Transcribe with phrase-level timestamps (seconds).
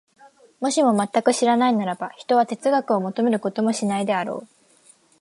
[0.59, 4.47] もし全く知らないならば、ひとは哲学を求めることもしないであろう。